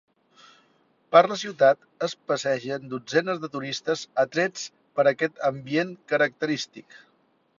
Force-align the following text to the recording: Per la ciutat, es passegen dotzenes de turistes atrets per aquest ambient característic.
Per 1.15 1.21
la 1.31 1.35
ciutat, 1.41 1.83
es 2.07 2.15
passegen 2.31 2.87
dotzenes 2.95 3.43
de 3.45 3.51
turistes 3.57 4.01
atrets 4.25 4.65
per 5.01 5.07
aquest 5.13 5.39
ambient 5.53 5.95
característic. 6.15 6.99